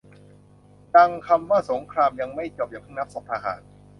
[0.95, 3.61] ดังคำว่าสงครามยังไม่จบอย่าเพิ่งนับศพทหาร